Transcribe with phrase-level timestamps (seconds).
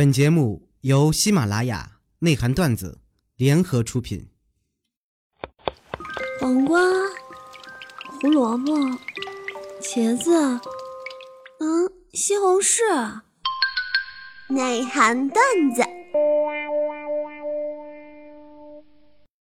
[0.00, 3.02] 本节目由喜马拉雅内涵段子
[3.36, 4.30] 联合出品。
[6.40, 6.80] 黄瓜、
[8.06, 8.72] 胡萝卜、
[9.82, 10.32] 茄子，
[11.58, 13.20] 嗯，西红柿。
[14.48, 15.44] 内涵段
[15.74, 15.82] 子。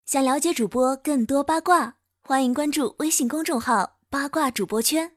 [0.06, 5.14] 想了解主播更多八卦，欢迎关注微信公众号“八卦主播圈”。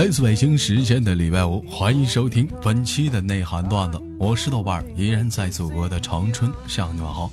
[0.00, 4.00] 来自北京时间的礼拜五，欢迎收听本期的内涵段子。
[4.18, 7.30] 我是豆瓣，依然在祖国的长春向你们好，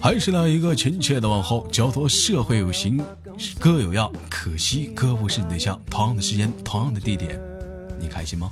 [0.00, 3.04] 还是那一个亲切的问候，交托社会有形，
[3.58, 5.78] 哥有样，可惜哥不是你对象。
[5.90, 7.38] 同样的时间，同样的地点，
[8.00, 8.50] 你开心吗？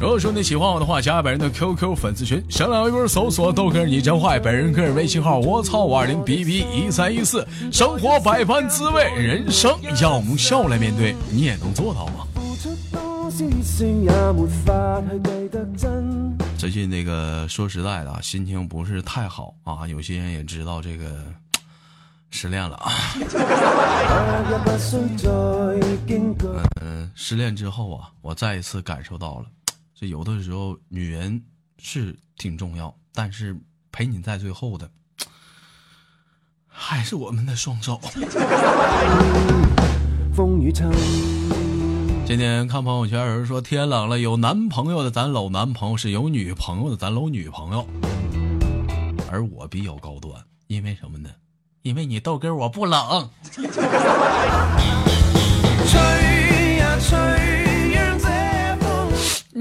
[0.00, 7.46] 如果说你喜欢我的话，加本人的 QQ 粉丝群，新浪微博搜索豆哥你真坏，本人个人微信号我操五二零 B B 一三一四。
[7.70, 12.26] 生活百般滋味，人生要用笑来面对，你也能做到吗？
[16.58, 21.06] 最近那个说实在的，心情不是太好啊，有些人也知道这个
[22.30, 22.92] 失恋了啊。
[26.82, 29.44] 嗯， 失恋之后啊，我再一次感受到了。
[30.08, 31.42] 有的时候，女人
[31.78, 33.56] 是挺重要，但是
[33.90, 34.90] 陪你在最后的
[36.66, 38.00] 还是我们的双手。
[40.34, 40.72] 风雨
[42.24, 47.86] 今天看朋友圈，有人说天冷了，有男朋友的咱搂男朋友，是有女朋友的咱搂女朋友。
[49.30, 51.30] 而我比较高端，因为什么呢？
[51.82, 53.28] 因为你豆哥我不冷。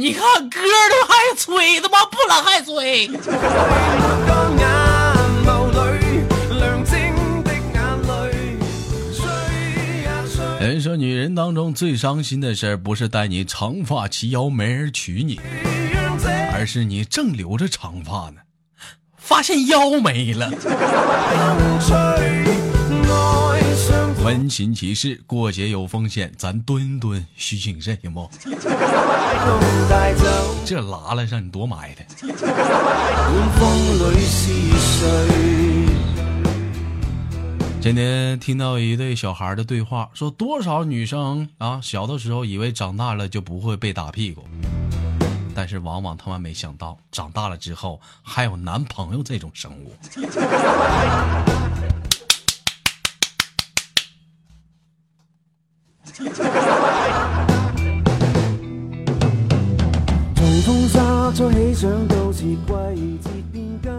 [0.02, 3.08] 你看歌都还吹，他妈不冷还吹。
[10.60, 15.40] 人说女人当中最伤心的事不是带你长发齐腰没人娶你，
[16.52, 18.42] 而是你正留着长发呢，
[19.18, 20.50] 发现腰没了。
[24.24, 28.30] 温馨提示：过节有风险，咱蹲蹲需谨慎，行不？
[30.64, 32.06] 这拉了让你多埋汰。
[37.82, 44.44] 今天听到一对小孩的对话，说多少女生啊，小的时候以为长大了就不会被打屁股，
[45.56, 49.96] 但是往往他们没想到，长大了之后还有男朋友这种生物。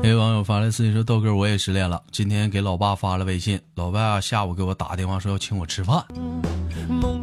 [0.04, 2.00] 有 网友发来私信说：“豆哥，我也失恋了。
[2.12, 6.04] 今天给老爸发了微信，老爸下午给我打电话说要请我吃饭。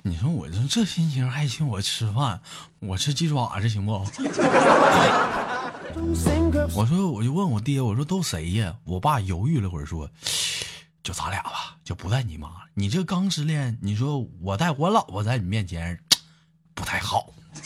[0.04, 2.42] 你说我这这心情还请我吃饭？
[2.80, 3.92] 我吃鸡爪子行不？
[6.76, 8.74] 我说我就问我爹，我说都谁呀？
[8.84, 10.10] 我爸犹豫了会儿说。”
[11.10, 12.56] 就咱俩吧，就不带你妈了。
[12.76, 16.00] 你这刚失恋，你说我带我老婆在你面前
[16.76, 17.34] 不太好。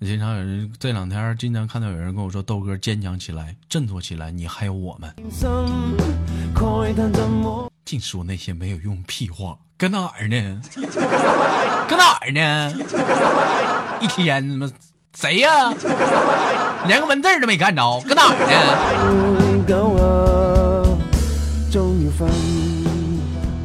[0.00, 5.14] 经常有人这两天经常看到有人跟我说：“豆哥坚强起来，振作起来，你还有我们。”
[7.84, 10.62] 净说那些没有用屁话，搁哪儿呢？
[11.86, 12.72] 搁哪儿呢？
[14.00, 14.70] 一天他妈。
[15.14, 15.72] 谁呀？
[16.86, 18.36] 连个文字都没看着，搁哪呢？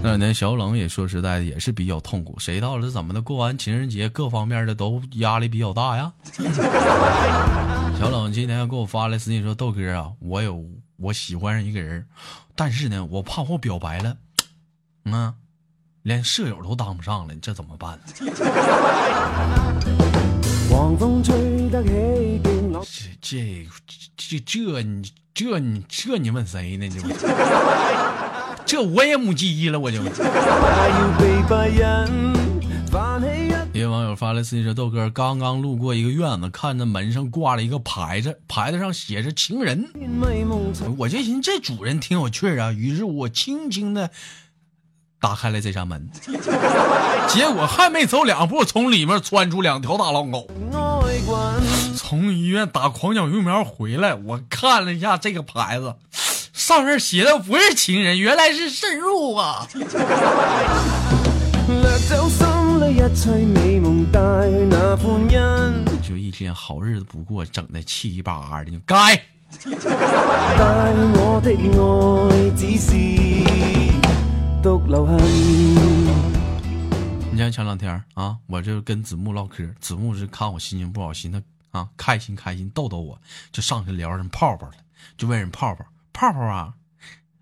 [0.02, 3.22] 那两天小冷也说实在的也是比较痛苦，谁到了怎么的？
[3.22, 6.12] 过完情人节，各方面的都压力比较大呀。
[7.98, 10.64] 小冷今天给我发来私信说：“豆哥啊，我有
[10.98, 12.06] 我喜欢上一个人，
[12.56, 14.16] 但是呢，我怕我表白了，
[15.06, 15.34] 嗯，
[16.04, 17.98] 连舍友都当不上了，你这怎么办？”
[23.22, 26.88] 这这这这你这你这你问谁呢？
[26.90, 27.00] 这
[28.66, 30.00] 这我也没记忆了，我就。
[33.74, 39.86] 一位网友发来私信说：“豆哥刚刚路过一个院子，看着门上挂了一个牌子，牌子上写着‘情人’，
[40.98, 44.12] 我就寻思这主人挺有趣啊，于是我轻轻的
[45.20, 46.10] 打开了这扇门，
[47.28, 50.48] 结果还没走两步，从里面窜出两条大狼狗。”
[51.98, 55.96] 从医院打狂犬疫苗回来，我看了一下这个牌子，
[56.54, 59.68] 上面写的不是情人，原来是渗入啊！
[66.04, 69.20] 就一天好日子不过，整的七七八八的，该。
[77.32, 81.40] 你像前两天啊，我这跟子木唠嗑，子木是看我心情不好，寻思
[81.70, 83.22] 啊开心开心逗逗我，
[83.52, 84.74] 就上去聊人泡泡了，
[85.20, 86.74] 就问人泡泡泡泡啊，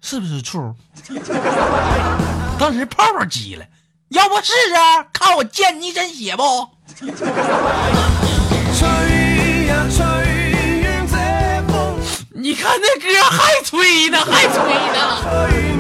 [0.02, 0.76] 是不是处？
[2.60, 3.66] 当时泡泡急了，
[4.10, 4.74] 要不试试？
[5.14, 6.44] 看我溅你一身血不？
[12.36, 14.58] 你看那歌还吹呢，还吹
[14.92, 15.73] 呢。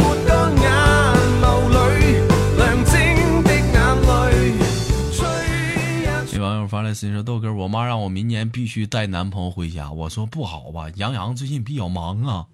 [6.94, 12.46] 私信说：“豆哥，我妈让我明年必须带男朋友回家。”我说：“不好吧，杨洋最近比较忙啊。”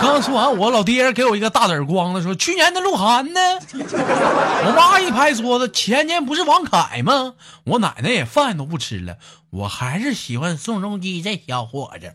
[0.00, 3.40] 刚说完，我老爹给我一个大耳光子，说：“去年的鹿晗呢？”
[3.74, 7.34] 我妈一拍桌子：“前年不是王凯吗？”
[7.64, 9.16] 我奶奶也饭都不吃了。
[9.50, 12.14] 我还是喜欢宋仲基这小伙子。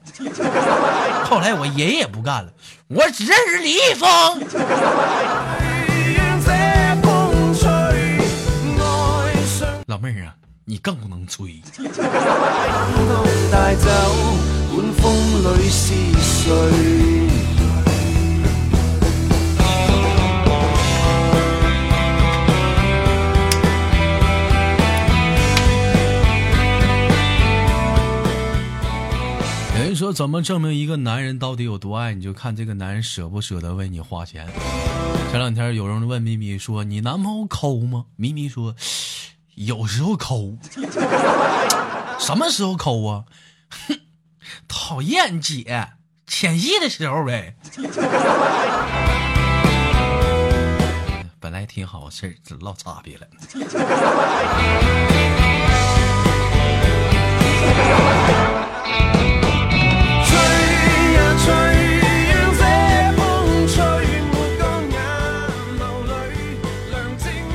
[1.25, 2.53] 后来我爷爷也不干了，
[2.88, 4.09] 我只认识李易峰。
[10.65, 11.62] 你更不能吹。
[29.75, 32.13] 人说，怎么证明一个男人到底有多爱？
[32.13, 34.48] 你就看这个男人舍不舍得为你花钱。
[35.30, 38.74] 前两天有人问咪咪说：“你男朋友抠吗？”咪咪说。
[39.55, 40.57] 有时候抠，
[42.19, 43.25] 什么时候抠啊？
[43.88, 44.00] 哼，
[44.67, 45.89] 讨厌姐，
[46.25, 47.55] 前戏的时候呗。
[51.39, 53.27] 本来挺好事儿，落差别了。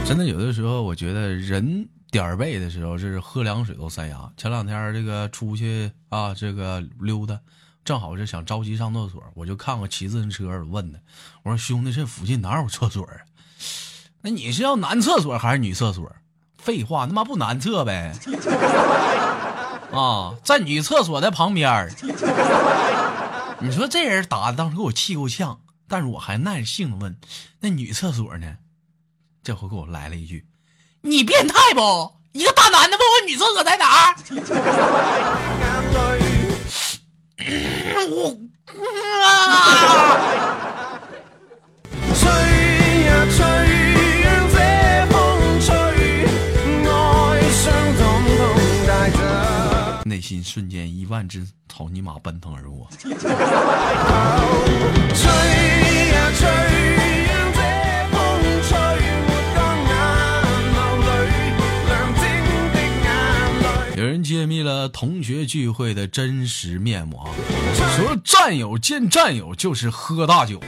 [0.09, 4.33] 真的，有的时候我觉得人点儿背的时候，这是喝凉水都塞牙。
[4.39, 7.39] 前两天这个出去啊，这个溜达，
[7.85, 10.99] 正好是想着急上厕所，我就看过骑自行车，问他，
[11.43, 13.13] 我说兄弟，这附近哪有厕所啊？
[14.23, 16.11] 那你是要男厕所还是女厕所？
[16.57, 18.15] 废话，他妈不男厕呗！
[19.93, 21.95] 啊，在女厕所的旁边
[23.61, 27.19] 你说这人打的当时给我气够呛，但是我还耐着性子问，
[27.61, 28.57] 那女厕所呢？
[29.49, 30.45] 这回给我来了一句
[31.01, 31.81] ：“你变态不？
[32.33, 34.15] 一个大男的问我女厕所在哪儿？”
[38.11, 38.37] 我
[39.25, 41.01] 啊！
[50.05, 52.87] 内心瞬间一万只草泥马奔腾而过。
[53.01, 53.11] 吹
[56.13, 57.18] 呀吹。
[64.69, 67.31] 了同学聚会的真实面目啊！
[67.97, 70.61] 说战友见战友就是喝大酒，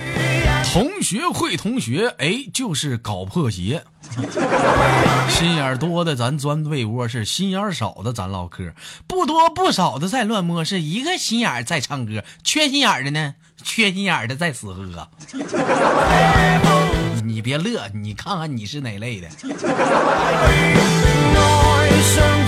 [0.72, 3.84] 同学会同学，哎，就是搞破鞋。
[5.28, 8.72] 心眼多的咱钻被窝，是心眼少的咱唠嗑，
[9.06, 15.08] 不多不少的在乱摸，是一个心眼在唱歌，缺心眼的呢，缺心眼的在死喝。
[17.22, 19.28] 你别乐，你看看你是哪类的。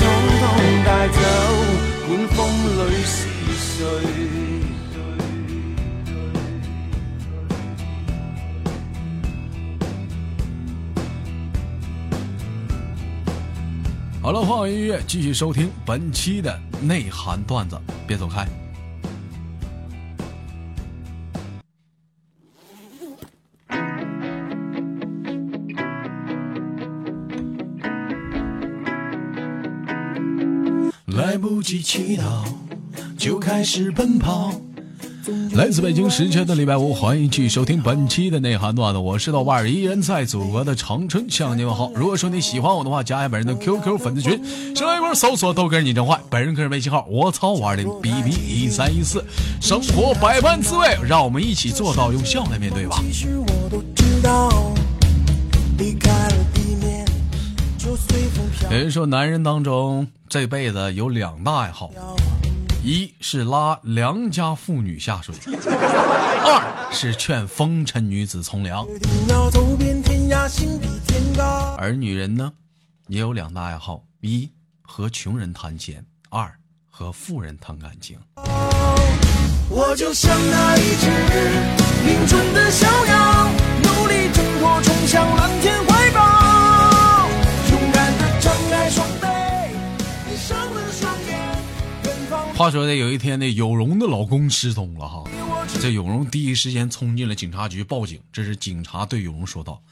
[14.22, 17.76] 好了，放音乐，继续收听本期的内涵段子，
[18.06, 18.46] 别走开。
[31.62, 32.22] 起祈祷，
[33.16, 34.52] 就开始奔跑。
[35.52, 38.98] 来自北京时间的礼拜五，欢迎继续收听本期的内涵段子。
[38.98, 41.92] 我是豆瓣儿，依然在祖国的长春向你问好。
[41.94, 44.32] 如果说你喜欢我的话，加一下本人的 QQ 粉丝群，
[44.74, 49.24] 上来一波搜索豆哥你真坏，本人个人微信号我操五二零 B B 一三一四。
[49.60, 53.00] 生活百般滋味，让我们一起做到用笑来面对吧。
[53.00, 54.72] 其实我都知道，
[55.78, 56.34] 离开了，
[58.70, 61.90] 有人说，男人当中这辈子有两大爱好，
[62.82, 68.86] 一是拉良家妇女下水， 二是劝风尘女子从良。
[71.78, 72.52] 而女人呢，
[73.08, 76.50] 也有两大爱好：一和穷人谈钱，二
[76.90, 78.18] 和富人谈感情。
[79.68, 81.10] 我就像那一只
[82.54, 83.50] 的小羊，
[83.82, 85.86] 努力挣脱，冲向蓝天
[92.62, 95.24] 话说的有一天呢，有容的老公失踪了哈，
[95.80, 98.20] 这有容第一时间冲进了警察局报警。
[98.32, 99.82] 这是警察对有容说道。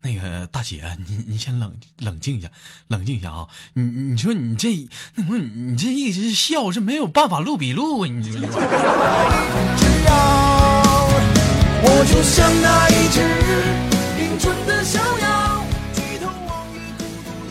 [0.00, 2.48] 那个大姐，你你先冷冷静一下，
[2.86, 3.48] 冷静一下啊！
[3.72, 4.68] 你你说你这，
[5.16, 8.06] 你这一直笑是没有办法录笔录啊！
[8.06, 8.60] 你说你说。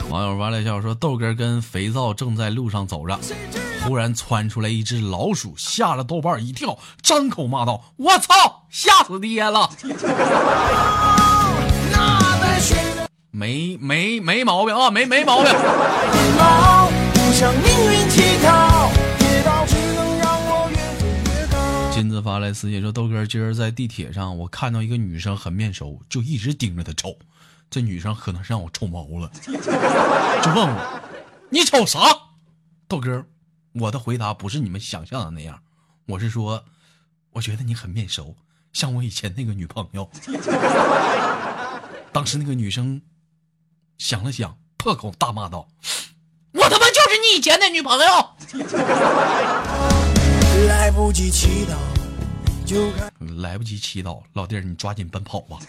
[0.10, 3.20] 网友发来笑说：豆哥跟肥皂正在路上走着，
[3.90, 9.68] 突然窜出来一只老鼠，吓了豆瓣一跳，张口骂道：“我操，吓死爹了！”
[13.32, 15.52] 没没没毛病啊，没没毛病。
[21.92, 27.18] 金子发来私信说：“豆哥，今儿在地铁上，我看到一个女生很面熟，就一直盯着她瞅。
[27.72, 31.00] 这女生可能是让我瞅毛了，就问我：
[31.50, 32.00] 你瞅啥？
[32.88, 33.26] 豆哥，
[33.74, 35.62] 我的回答不是你们想象的那样，
[36.08, 36.64] 我是说，
[37.32, 38.36] 我觉得你很面熟，
[38.74, 40.10] 像我以前那个女朋友。
[42.12, 43.02] 当时那个女生。”
[44.00, 45.68] 想了想，破口大骂道
[46.56, 48.06] ：“我他妈就是你以前的女朋友！”
[50.70, 51.76] 来不及祈祷，
[52.66, 52.90] 就
[53.42, 55.60] 来不及祈祷，老弟儿，你抓紧奔跑吧！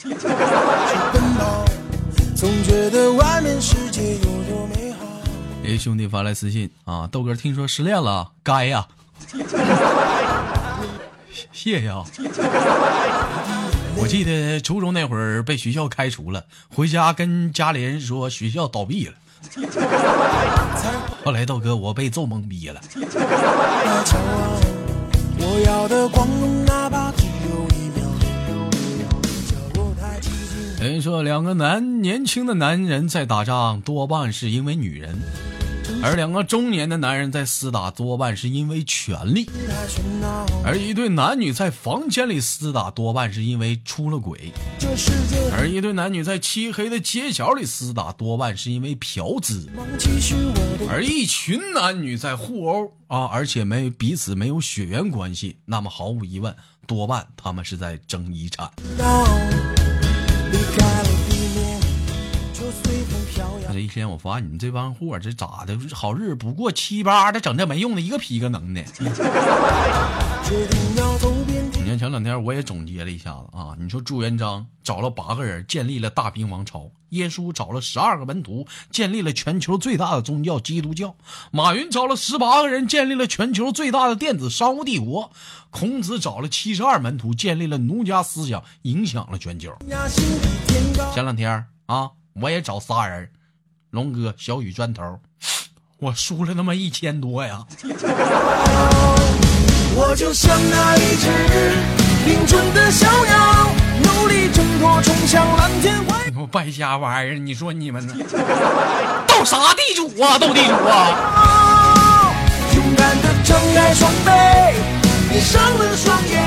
[5.62, 8.88] 哎，兄弟发来私信啊，豆哥听说失恋了，该呀，
[11.52, 12.04] 谢谢啊。
[13.96, 19.14] 我记得初中那会儿被学校开除了，回家跟家里人说学校倒闭了。
[21.24, 22.80] 后来豆哥我被揍懵逼了。
[30.80, 35.20] 人说两个男年轻的男人在打仗，多半是因为女人。
[36.02, 39.44] 而两个中年的男人在厮打，多半是因为权力；
[40.64, 44.50] 而一对男女在房间里厮打，多半是因为出了轨；
[45.52, 49.68] 而一对男女在漆黑的街角里厮打，多半是因为嫖资；
[50.88, 52.90] 而一群男女在互殴。
[53.08, 56.54] 啊，而且没彼此没有血缘关系，那么毫无疑问，
[56.86, 58.70] 多半他们是在争遗产。
[63.90, 65.76] 天我发现你们这帮货这咋的？
[65.92, 68.80] 好日子不过七八的，整这没用的，一个皮个能的。
[71.82, 81.16] 你看前两天我也总结了一下子啊，你说朱元璋找了八个人建立了大明王朝，耶稣找了十二个门徒建立了全球最大的宗教基督教，
[81.50, 85.32] 马云找了十八个人建立了全球最大的电子商务帝国，
[85.70, 89.76] 孔子找了七十二门徒建立了儒家思想，影响了全球。
[91.12, 92.12] 前两天啊。
[92.34, 93.28] 我也找仨人，
[93.90, 95.18] 龙哥、小雨、砖头，
[95.98, 97.66] 我输了他妈一千多呀。
[99.96, 101.28] 我就像那一只
[102.24, 103.68] 凌春的小鸟，
[104.04, 105.98] 努力挣脱，冲向蓝天。
[106.26, 107.38] 你给我败家玩意儿！
[107.38, 108.14] 你说你们呢？
[109.26, 110.38] 斗啥地主啊？
[110.38, 112.32] 斗地主啊！
[112.76, 114.30] 勇敢的张开双臂，
[115.28, 116.40] 闭上了双眼，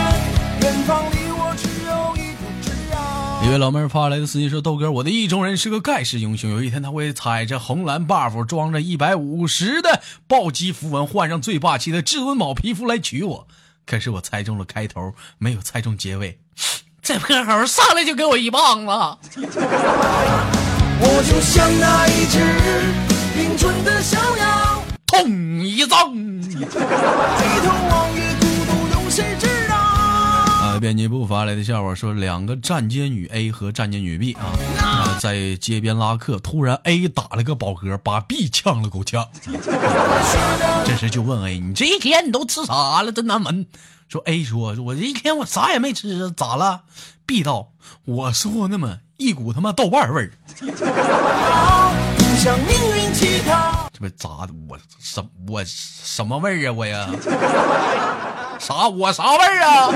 [0.61, 1.22] 远方离。
[3.43, 6.49] 一位老妹儿发来的私信说：“豆哥，我的意中人是个盖世英雄。
[6.49, 13.47] 有一天他会踩着红蓝 buff，装着一百五十的暴击符文，换上最霸气的至尊宝皮肤来娶我。
[13.85, 16.39] 可是我猜中了开头，没有猜中结尾。
[17.01, 18.91] 这破猴上来就给我一棒子！
[21.01, 22.39] 我就像那一只
[23.37, 26.65] 冰春的小鸟，痛一掌，低头
[27.89, 29.47] 望月，孤独有谁知？”
[30.83, 39.25] 编辑部发来的笑话说，两个站街女 A 和站街女 B 啊，在街边拉客，突然 A 打了个饱嗝，把 B 呛了口呛。
[40.85, 43.13] 这时就问 A：“ 你这一天你都吃啥了？
[43.13, 43.65] 真难闻。”
[44.11, 46.81] 说 A 说：“我这一天我啥也没吃，咋了
[47.25, 47.69] ？”B 道
[48.03, 50.31] ：“我说那么，一股他妈豆瓣味儿。”
[52.43, 54.49] 这不咋的？
[54.67, 56.73] 我什我什么味儿啊？
[56.73, 57.09] 我呀？
[58.63, 59.91] 啥我啥味儿啊？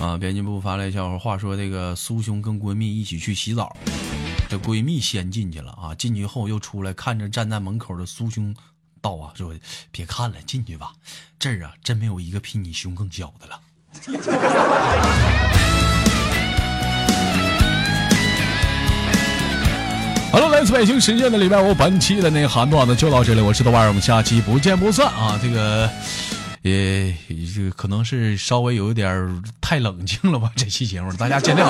[0.00, 3.74] 啊编辑部发来笑话话说这个苏兄跟闺蜜一起去洗澡
[4.50, 8.54] 这闺蜜先进去了啊进去后又出来看着站在门口的苏兄
[9.00, 9.54] 道啊说
[9.90, 10.92] 别看了进去吧。
[11.38, 13.58] 这儿啊真没有一个比你胸更小的了。
[20.32, 25.38] Hello，来自北京时间的礼拜五，本期的内涵段子就到这里，我是豆瓣，我们下期不见不散啊！
[25.42, 25.86] 这个，
[26.62, 27.14] 也
[27.54, 31.66] 这个可能是稍微有一点太冷静了吧， 这期节目大家见谅。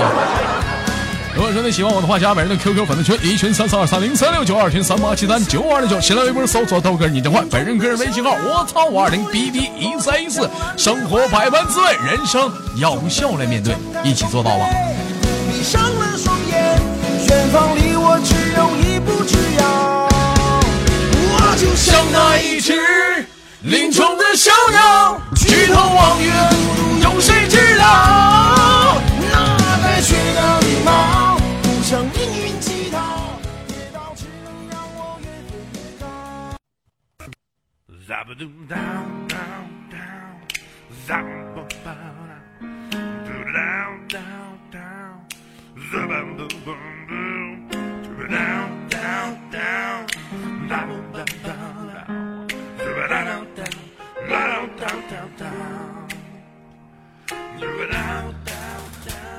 [1.34, 14.66] 如果说你喜欢我的话，加本人的 QQ 粉丝群，一群三四二三零三六九，二群三八七三九二零九，新浪微博搜索豆哥你真坏，本人个人微信号我操五二零 B B 一三一四，生活百般滋味，人生要用笑来面对，一起做到吧。
[15.50, 16.16] 你上了，
[17.52, 20.08] 方离我只有一步之遥。
[21.34, 22.72] 我就像那一只
[23.60, 26.32] 林中的小鸟，举头望月，
[27.02, 28.96] 有谁知道？
[29.30, 29.34] 那
[29.82, 36.06] 带雪的羽毛，不向命运乞讨，跌倒只能让我越飞越高。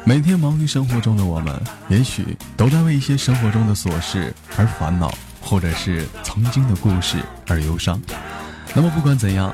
[0.06, 5.12] 每天忙于生活中的我们，也许都在为一些生活中的琐事而烦恼，
[5.42, 8.00] 或者是曾经的故事而忧伤。
[8.76, 9.54] 那么不管怎样，